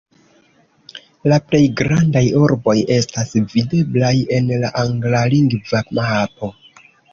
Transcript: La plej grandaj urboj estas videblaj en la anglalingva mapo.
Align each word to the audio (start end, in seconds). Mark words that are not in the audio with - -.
La 1.31 1.37
plej 1.51 1.59
grandaj 1.81 2.23
urboj 2.45 2.75
estas 2.97 3.35
videblaj 3.53 4.13
en 4.41 4.51
la 4.67 4.75
anglalingva 4.87 5.85
mapo. 6.01 6.53